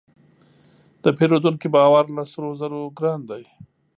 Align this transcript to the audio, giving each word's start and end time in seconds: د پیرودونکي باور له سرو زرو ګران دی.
د 1.03 1.05
پیرودونکي 1.17 1.67
باور 1.75 2.05
له 2.15 2.23
سرو 2.31 2.49
زرو 2.59 2.81
ګران 2.97 3.19
دی. 3.29 3.43